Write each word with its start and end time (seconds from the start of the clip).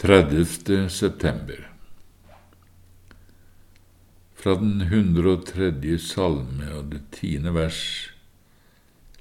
30. 0.00 0.90
september 0.90 1.72
Fra 4.34 4.54
den 4.54 4.80
103. 4.80 5.98
salme 5.98 6.68
og 6.70 6.92
det 6.92 7.00
tiende 7.16 7.50
vers 7.56 7.80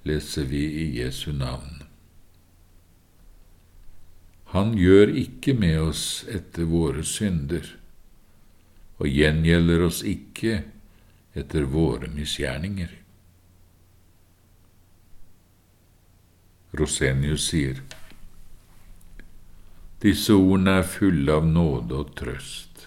leser 0.05 0.45
vi 0.45 0.61
i 0.83 0.85
Jesu 0.99 1.31
navn. 1.33 1.81
Han 4.53 4.77
gjør 4.77 5.15
ikke 5.23 5.57
med 5.57 5.79
oss 5.87 6.05
etter 6.29 6.69
våre 6.69 7.01
synder, 7.01 7.73
og 9.01 9.09
gjengjelder 9.09 9.89
oss 9.89 10.05
ikke 10.05 10.59
etter 11.33 11.65
våre 11.73 12.13
misgjerninger. 12.13 12.93
Rosenius 16.77 17.49
sier, 17.49 17.81
disse 20.03 20.33
ordene 20.33 20.77
er 20.79 20.85
fulle 20.85 21.33
av 21.33 21.45
nåde 21.49 21.97
og 21.97 22.11
trøst, 22.19 22.83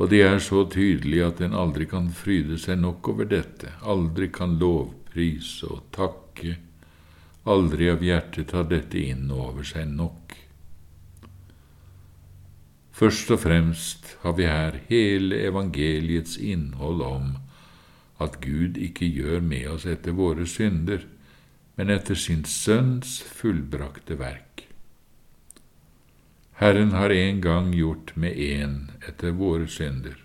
og 0.00 0.08
de 0.12 0.22
er 0.24 0.38
så 0.44 0.62
tydelige 0.72 1.26
at 1.28 1.42
en 1.44 1.56
aldri 1.56 1.88
kan 1.88 2.08
fryde 2.12 2.56
seg 2.60 2.80
nok 2.80 3.08
over 3.12 3.28
dette, 3.28 3.74
aldri 3.84 4.30
kan 4.32 4.56
lovprise 4.60 5.68
og 5.68 5.84
takke, 5.96 6.56
aldri 7.44 7.90
av 7.92 8.04
hjertet 8.04 8.50
ta 8.52 8.64
dette 8.64 9.00
inn 9.00 9.28
over 9.32 9.64
seg 9.68 9.88
nok. 9.92 10.36
Først 12.96 13.30
og 13.34 13.42
fremst 13.42 14.14
har 14.22 14.32
vi 14.38 14.48
her 14.48 14.80
hele 14.88 15.42
evangeliets 15.44 16.38
innhold 16.40 17.04
om 17.04 17.34
at 18.24 18.40
Gud 18.40 18.80
ikke 18.80 19.04
gjør 19.04 19.44
med 19.44 19.68
oss 19.74 19.84
etter 19.84 20.16
våre 20.16 20.48
synder, 20.48 21.04
men 21.76 21.92
etter 21.92 22.16
sin 22.16 22.46
Sønns 22.48 23.18
fullbrakte 23.20 24.16
verk. 24.16 24.45
Herren 26.56 26.92
har 26.92 27.10
en 27.10 27.40
gang 27.40 27.72
gjort 27.74 28.14
med 28.16 28.32
én 28.32 28.76
etter 29.08 29.34
våre 29.36 29.66
synder, 29.68 30.16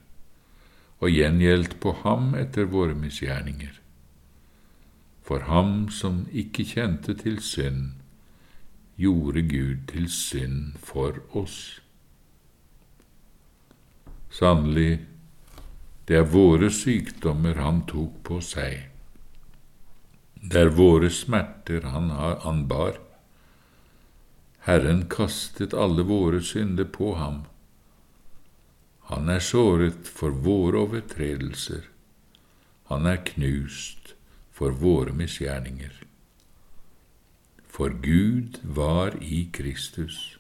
og 1.04 1.12
gjengjeldt 1.12 1.80
på 1.84 1.92
ham 2.06 2.32
etter 2.40 2.70
våre 2.72 2.96
misgjerninger. 2.96 3.74
For 5.28 5.44
ham 5.52 5.90
som 5.92 6.24
ikke 6.32 6.64
kjente 6.72 7.18
til 7.20 7.42
synd, 7.44 7.98
gjorde 8.96 9.44
Gud 9.44 9.84
til 9.92 10.08
synd 10.08 10.80
for 10.80 11.20
oss. 11.36 11.82
Sannelig, 14.32 15.02
det 16.08 16.16
er 16.16 16.32
våre 16.32 16.72
sykdommer 16.72 17.60
han 17.60 17.84
tok 17.92 18.22
på 18.24 18.40
seg. 18.40 18.88
Det 20.42 20.64
er 20.64 20.76
våre 20.80 21.12
smerter 21.12 21.84
han, 21.92 22.08
han 22.16 22.68
bar. 22.72 22.96
Herren 24.62 25.08
kastet 25.10 25.74
alle 25.74 26.04
våre 26.06 26.42
synder 26.42 26.86
på 26.86 27.16
ham. 27.16 27.42
Han 29.10 29.30
er 29.30 29.42
såret 29.42 30.06
for 30.06 30.30
våre 30.46 30.84
overtredelser, 30.86 31.88
han 32.92 33.10
er 33.10 33.24
knust 33.26 34.14
for 34.54 34.78
våre 34.78 35.16
misgjerninger. 35.18 35.92
For 37.66 37.90
Gud 38.06 38.62
var 38.62 39.18
i 39.18 39.48
Kristus 39.54 40.38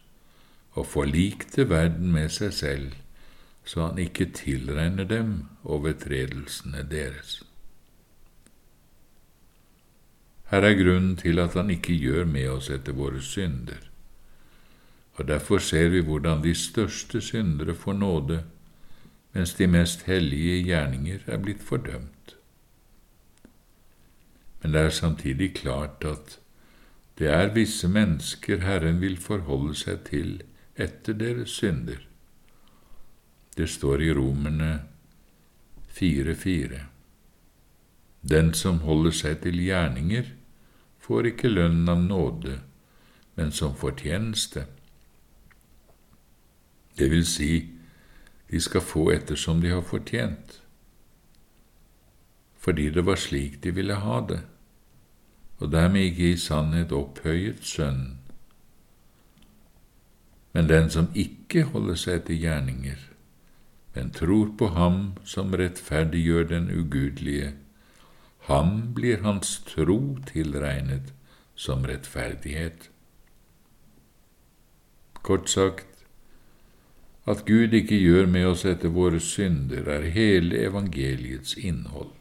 og 0.77 0.86
forlikte 0.94 1.66
verden 1.69 2.14
med 2.14 2.30
seg 2.30 2.53
selv, 2.53 2.89
så 3.66 3.88
han 3.89 4.02
ikke 4.05 4.30
tilregner 4.38 5.08
dem 5.09 5.38
overtredelsene 5.64 6.86
deres. 6.92 7.39
Her 10.53 10.67
er 10.67 10.77
grunnen 10.77 11.16
til 11.17 11.39
at 11.42 11.55
han 11.58 11.72
ikke 11.73 11.97
gjør 11.97 12.27
med 12.30 12.52
oss 12.59 12.69
etter 12.69 12.94
våre 12.94 13.22
synder 13.23 13.91
og 15.22 15.27
derfor 15.27 15.58
ser 15.61 15.89
vi 15.94 16.00
hvordan 16.02 16.41
de 16.44 16.55
største 16.55 17.19
syndere 17.22 17.75
får 17.75 17.94
nåde, 17.94 18.44
mens 19.33 19.53
de 19.53 19.67
mest 19.67 20.02
hellige 20.09 20.64
gjerninger 20.64 21.19
er 21.27 21.38
blitt 21.38 21.61
fordømt. 21.61 22.36
Men 24.61 24.73
det 24.73 24.81
er 24.81 24.89
samtidig 24.89 25.54
klart 25.55 26.05
at 26.05 26.39
det 27.20 27.30
er 27.30 27.54
visse 27.54 27.87
mennesker 27.87 28.65
Herren 28.65 28.98
vil 29.02 29.17
forholde 29.17 29.76
seg 29.77 30.02
til 30.10 30.42
etter 30.76 31.14
deres 31.14 31.54
synder. 31.61 32.02
Det 33.58 33.70
står 33.70 34.02
i 34.02 34.11
Romerne 34.17 34.73
4,4. 36.02 36.81
Den 38.26 38.54
som 38.58 38.81
holder 38.89 39.11
seg 39.11 39.42
til 39.45 39.61
gjerninger, 39.61 40.33
får 40.98 41.33
ikke 41.36 41.49
lønnen 41.49 41.89
av 41.89 42.05
nåde, 42.10 42.60
men 43.36 43.52
som 43.52 43.77
fortjeneste. 43.77 44.65
Det 46.98 47.12
vil 47.12 47.26
si, 47.26 47.70
de 48.52 48.62
skal 48.62 48.82
få 48.82 49.10
ettersom 49.12 49.62
de 49.62 49.70
har 49.70 49.82
fortjent, 49.82 50.58
fordi 52.62 52.90
det 52.90 53.06
var 53.06 53.16
slik 53.16 53.64
de 53.64 53.72
ville 53.76 53.96
ha 53.96 54.20
det, 54.30 54.42
og 55.58 55.72
dermed 55.72 56.02
ikke 56.02 56.32
i 56.32 56.38
sannhet 56.38 56.92
opphøyet 56.92 57.64
Sønnen. 57.66 58.18
Men 60.54 60.70
den 60.70 60.90
som 60.90 61.08
ikke 61.16 61.64
holder 61.64 61.96
seg 61.96 62.26
til 62.28 62.42
gjerninger, 62.44 63.00
men 63.96 64.12
tror 64.12 64.52
på 64.58 64.68
Ham 64.76 65.14
som 65.23 65.54
rettferdiggjør 65.54 66.44
den 66.48 66.70
ugudelige, 66.72 67.54
ham 68.42 68.94
blir 68.94 69.22
hans 69.22 69.60
tro 69.68 70.18
tilregnet 70.26 71.14
som 71.56 71.86
rettferdighet. 71.86 72.90
Kort 75.22 75.50
sagt, 75.50 75.91
at 77.30 77.45
Gud 77.45 77.73
ikke 77.77 77.99
gjør 78.02 78.26
med 78.32 78.48
oss 78.49 78.64
etter 78.65 78.89
våre 78.93 79.20
synder, 79.21 79.86
er 79.86 80.09
hele 80.14 80.58
evangeliets 80.65 81.54
innhold. 81.58 82.15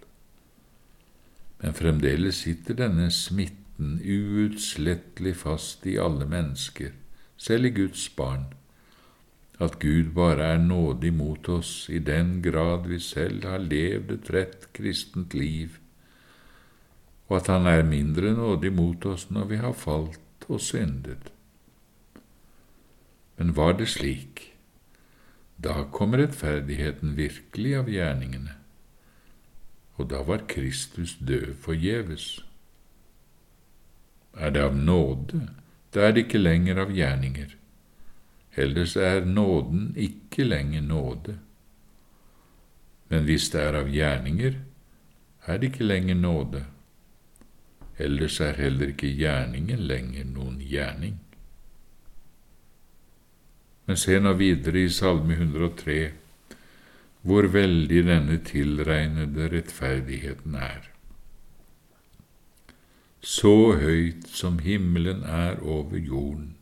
Men 1.60 1.76
fremdeles 1.76 2.42
sitter 2.44 2.76
denne 2.76 3.08
smitten 3.12 3.98
uutslettelig 4.04 5.34
fast 5.40 5.86
i 5.88 5.96
alle 6.00 6.28
mennesker, 6.28 6.92
selv 7.40 7.70
i 7.70 7.74
Guds 7.80 8.08
barn, 8.16 8.50
at 9.60 9.78
Gud 9.80 10.12
bare 10.16 10.54
er 10.54 10.60
nådig 10.60 11.12
mot 11.16 11.48
oss 11.52 11.88
i 11.92 11.98
den 11.98 12.38
grad 12.44 12.88
vi 12.88 13.00
selv 13.00 13.44
har 13.44 13.60
levd 13.60 14.12
et 14.12 14.30
rett 14.32 14.68
kristent 14.76 15.36
liv, 15.36 15.76
og 17.28 17.36
at 17.36 17.46
Han 17.46 17.66
er 17.66 17.82
mindre 17.82 18.32
nådig 18.34 18.72
mot 18.72 19.04
oss 19.06 19.30
når 19.30 19.44
vi 19.44 19.56
har 19.56 19.72
falt 19.72 20.48
og 20.48 20.60
syndet. 20.60 21.32
Men 23.36 23.56
var 23.56 23.72
det 23.72 23.88
slik? 23.88 24.49
Da 25.62 25.84
kom 25.92 26.16
rettferdigheten 26.16 27.16
virkelig 27.16 27.74
av 27.76 27.88
gjerningene, 27.92 28.54
og 30.00 30.08
da 30.08 30.22
var 30.24 30.46
Kristus 30.48 31.18
død 31.20 31.52
forgjeves. 31.60 32.28
Er 34.40 34.54
det 34.54 34.62
av 34.64 34.76
nåde, 34.76 35.42
da 35.92 36.06
er 36.06 36.16
det 36.16 36.24
ikke 36.24 36.40
lenger 36.40 36.80
av 36.80 36.94
gjerninger. 36.96 37.56
Ellers 38.56 38.96
er 38.96 39.24
nåden 39.24 39.92
ikke 40.00 40.48
lenger 40.48 40.80
nåde. 40.80 41.36
Men 43.10 43.26
hvis 43.28 43.50
det 43.52 43.60
er 43.60 43.76
av 43.82 43.90
gjerninger, 43.92 44.56
er 45.46 45.58
det 45.58 45.72
ikke 45.74 45.84
lenger 45.84 46.14
nåde. 46.14 46.64
Ellers 47.98 48.40
er 48.40 48.56
heller 48.56 48.94
ikke 48.94 49.12
gjerningen 49.12 49.82
lenger 49.84 50.24
noen 50.24 50.60
gjerning. 50.64 51.18
Men 53.90 53.98
se 53.98 54.20
nå 54.22 54.30
videre 54.38 54.84
i 54.86 54.90
Salme 54.94 55.34
103, 55.34 55.94
hvor 57.26 57.48
veldig 57.50 58.04
denne 58.06 58.36
tilregnede 58.46 59.48
rettferdigheten 59.50 60.54
er. 60.54 60.84
Så 63.18 63.72
høyt 63.82 64.30
som 64.30 64.60
himmelen 64.62 65.26
er 65.26 65.58
over 65.66 65.98
jorden, 65.98 66.54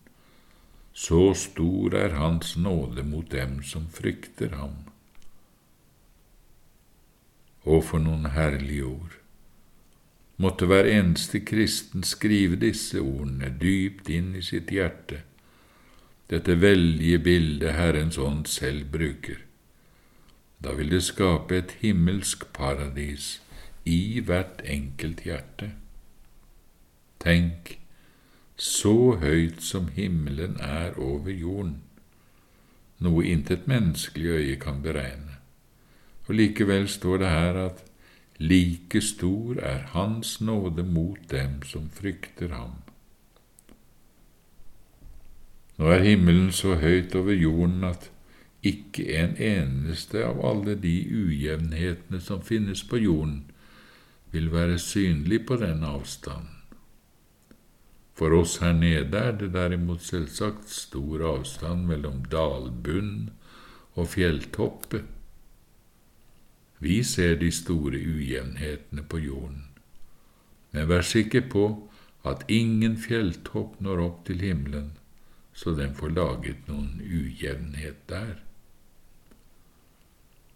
så 0.97 1.35
stor 1.37 1.99
er 2.01 2.17
Hans 2.17 2.57
nåde 2.57 3.05
mot 3.05 3.29
dem 3.37 3.61
som 3.61 3.85
frykter 3.93 4.57
ham. 4.57 4.81
Og 7.69 7.85
for 7.93 8.09
noen 8.09 8.33
herlige 8.33 8.89
ord! 8.89 9.21
Måtte 10.41 10.65
hver 10.65 10.89
eneste 10.89 11.45
kristen 11.45 12.09
skrive 12.09 12.57
disse 12.57 13.05
ordene 13.05 13.53
dypt 13.53 14.09
inn 14.09 14.33
i 14.33 14.49
sitt 14.55 14.73
hjerte 14.73 15.27
dette 16.31 16.61
veldige 16.61 17.19
bildet 17.19 17.73
Herrens 17.73 18.19
ånd 18.19 18.47
selv 18.47 18.85
bruker. 18.93 19.41
Da 20.65 20.75
vil 20.77 20.91
det 20.91 21.03
skape 21.07 21.57
et 21.57 21.77
himmelsk 21.81 22.47
paradis 22.53 23.39
i 23.85 24.21
hvert 24.21 24.61
enkelt 24.65 25.23
hjerte. 25.25 25.71
Tenk, 27.23 27.79
så 28.57 29.17
høyt 29.23 29.63
som 29.63 29.89
himmelen 29.95 30.59
er 30.61 30.99
over 30.99 31.31
jorden, 31.31 31.79
noe 32.99 33.25
intet 33.31 33.69
menneskelig 33.71 34.35
øye 34.35 34.57
kan 34.61 34.83
beregne, 34.83 35.39
og 36.27 36.35
likevel 36.35 36.89
står 36.91 37.23
det 37.23 37.31
her 37.31 37.61
at 37.63 37.85
like 38.39 39.01
stor 39.01 39.63
er 39.63 39.87
Hans 39.95 40.41
nåde 40.41 40.83
mot 40.83 41.19
dem 41.31 41.63
som 41.63 41.89
frykter 41.91 42.55
ham. 42.55 42.88
Nå 45.79 45.91
er 45.95 46.03
himmelen 46.03 46.51
så 46.53 46.75
høyt 46.83 47.15
over 47.15 47.37
jorden 47.39 47.85
at 47.87 48.09
ikke 48.67 49.05
en 49.15 49.37
eneste 49.39 50.25
av 50.27 50.41
alle 50.43 50.75
de 50.75 50.97
ujevnhetene 51.07 52.19
som 52.21 52.43
finnes 52.43 52.83
på 52.83 52.99
jorden, 52.99 53.45
vil 54.33 54.51
være 54.53 54.79
synlig 54.83 55.45
på 55.47 55.57
den 55.57 55.85
avstanden. 55.87 56.59
For 58.19 58.35
oss 58.35 58.57
her 58.59 58.75
nede 58.75 59.15
er 59.15 59.37
det 59.39 59.53
derimot 59.55 60.03
selvsagt 60.03 60.67
stor 60.75 61.23
avstand 61.37 61.87
mellom 61.87 62.25
dalbunn 62.33 63.29
og 63.95 64.11
fjelltoppe. 64.11 65.05
Vi 66.83 66.99
ser 67.07 67.39
de 67.39 67.53
store 67.55 68.03
ujevnhetene 68.03 69.07
på 69.07 69.23
jorden, 69.23 69.69
men 70.75 70.91
vær 70.91 71.07
sikker 71.07 71.47
på 71.51 71.69
at 72.27 72.43
ingen 72.51 72.99
fjelltopp 72.99 73.79
når 73.83 74.03
opp 74.03 74.25
til 74.27 74.43
himmelen, 74.43 74.97
så 75.59 75.75
den 75.75 75.95
får 75.95 76.13
laget 76.15 76.69
noen 76.71 77.01
ujevnhet 77.03 78.05
der. 78.07 78.37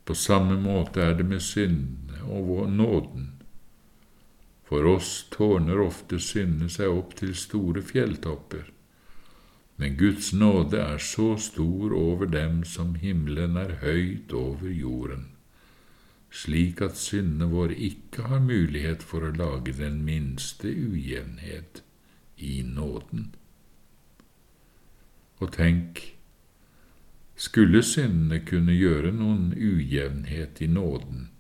På 0.07 0.15
samme 0.15 0.55
måte 0.63 1.03
er 1.03 1.17
det 1.19 1.27
med 1.27 1.43
syndene 1.43 2.23
og 2.23 2.71
nåden. 2.71 3.33
For 4.69 4.87
oss 4.87 5.11
tårner 5.35 5.83
ofte 5.83 6.21
syndene 6.23 6.71
seg 6.71 6.95
opp 6.95 7.17
til 7.19 7.35
store 7.35 7.83
fjelltopper, 7.83 8.71
men 9.83 9.99
Guds 9.99 10.31
nåde 10.39 10.79
er 10.79 11.03
så 11.03 11.33
stor 11.51 11.99
over 11.99 12.31
dem 12.31 12.63
som 12.63 12.95
himmelen 13.03 13.59
er 13.59 13.81
høyt 13.83 14.31
over 14.39 14.71
jorden, 14.71 15.29
slik 16.31 16.79
at 16.87 16.95
syndene 16.95 17.51
våre 17.51 17.75
ikke 17.91 18.31
har 18.31 18.47
mulighet 18.47 19.03
for 19.03 19.27
å 19.27 19.35
lage 19.35 19.75
den 19.83 20.05
minste 20.07 20.71
ujevnhet 20.71 21.83
i 22.39 22.61
nåden. 22.63 23.33
Og 25.43 25.51
tenk, 25.57 26.01
skulle 27.35 27.81
syndene 27.83 28.39
kunne 28.47 28.75
gjøre 28.77 29.11
noen 29.17 29.49
ujevnhet 29.57 30.61
i 30.63 30.69
nåden, 30.71 31.31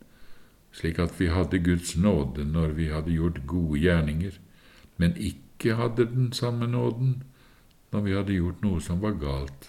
slik 0.75 0.99
at 0.99 1.15
vi 1.21 1.29
hadde 1.31 1.61
Guds 1.63 1.93
nåde 1.97 2.47
når 2.49 2.75
vi 2.79 2.89
hadde 2.91 3.15
gjort 3.15 3.45
gode 3.47 3.79
gjerninger, 3.85 4.41
men 4.99 5.15
ikke 5.15 5.77
hadde 5.79 6.09
den 6.11 6.33
samme 6.35 6.67
nåden 6.67 7.21
når 7.93 8.05
vi 8.09 8.17
hadde 8.17 8.39
gjort 8.41 8.65
noe 8.65 8.81
som 8.83 8.99
var 9.05 9.15
galt, 9.21 9.69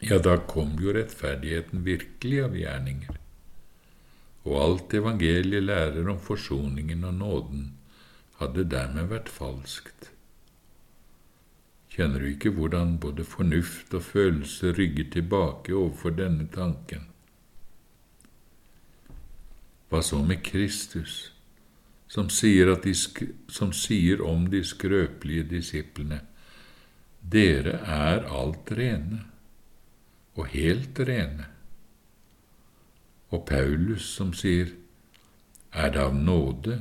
ja, 0.00 0.16
da 0.16 0.38
kom 0.48 0.78
jo 0.80 0.94
rettferdigheten 0.96 1.82
virkelig 1.84 2.38
av 2.46 2.56
gjerninger. 2.56 3.18
Og 4.48 4.54
alt 4.56 4.94
evangeliet 4.96 5.66
lærer 5.66 6.08
om 6.08 6.22
forsoningen 6.24 7.04
og 7.04 7.18
nåden, 7.18 7.66
hadde 8.40 8.64
dermed 8.72 9.10
vært 9.12 9.28
falskt. 9.28 10.08
Kjenner 11.90 12.22
du 12.22 12.28
ikke 12.30 12.52
hvordan 12.54 12.98
både 13.02 13.24
fornuft 13.26 13.94
og 13.94 14.02
følelse 14.06 14.72
rygger 14.78 15.10
tilbake 15.10 15.74
overfor 15.74 16.14
denne 16.14 16.46
tanken? 16.54 17.08
Hva 19.90 20.02
så 20.06 20.20
med 20.22 20.44
Kristus, 20.46 21.32
som 22.10 22.28
sier, 22.30 22.70
de, 22.84 22.94
som 23.50 23.72
sier 23.74 24.22
om 24.22 24.46
de 24.50 24.62
skrøpelige 24.66 25.48
disiplene, 25.50 26.20
dere 27.20 27.80
er 27.82 28.22
alt 28.30 28.70
rene, 28.78 29.24
og 30.38 30.46
helt 30.54 31.02
rene? 31.10 31.50
Og 33.34 33.44
Paulus, 33.50 34.06
som 34.14 34.30
sier, 34.34 34.70
er 35.74 35.90
det 35.90 36.06
av 36.06 36.14
nåde, 36.14 36.80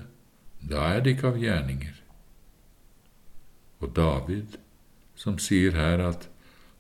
da 0.62 0.86
er 0.94 1.02
det 1.02 1.18
ikke 1.18 1.34
av 1.34 1.42
gjerninger. 1.42 1.98
Og 3.82 3.94
David, 3.96 4.58
som 5.20 5.40
sier 5.42 5.76
her 5.76 6.00
at 6.06 6.30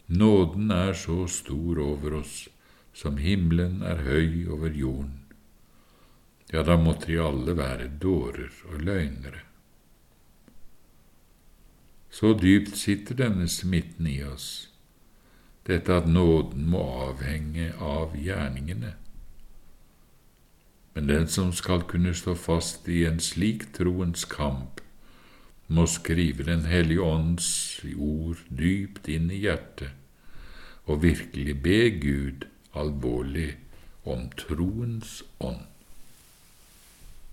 nåden 0.08 0.72
er 0.72 0.94
så 0.96 1.26
stor 1.28 1.82
over 1.84 2.22
oss 2.22 2.48
som 2.96 3.20
himmelen 3.20 3.82
er 3.84 4.00
høy 4.06 4.48
over 4.48 4.72
jorden. 4.72 5.18
Ja, 6.54 6.64
da 6.64 6.80
måtte 6.80 7.12
de 7.12 7.20
alle 7.22 7.54
være 7.58 7.92
dårer 8.02 8.50
og 8.72 8.82
løgnere. 8.82 9.44
Så 12.10 12.34
dypt 12.34 12.78
sitter 12.78 13.16
denne 13.20 13.46
smitten 13.48 14.08
i 14.10 14.18
oss, 14.26 14.72
dette 15.68 15.94
at 15.94 16.08
nåden 16.10 16.66
må 16.72 16.82
avhenge 17.06 17.70
av 17.78 18.16
gjerningene. 18.18 18.96
Men 20.96 21.12
den 21.12 21.28
som 21.30 21.52
skal 21.54 21.86
kunne 21.88 22.16
stå 22.18 22.34
fast 22.36 22.90
i 22.90 23.04
en 23.06 23.22
slik 23.22 23.68
troens 23.78 24.26
kamp, 24.26 24.79
må 25.70 25.86
skrive 25.86 26.44
Den 26.44 26.66
hellige 26.66 27.06
ånds 27.06 27.50
ord 27.96 28.42
dypt 28.50 29.08
inn 29.08 29.30
i 29.32 29.44
hjertet 29.46 29.94
og 30.90 31.04
virkelig 31.04 31.54
be 31.62 31.82
Gud 32.02 32.48
alvorlig 32.74 33.52
om 34.10 34.30
troens 34.38 35.20
ånd. 35.40 35.62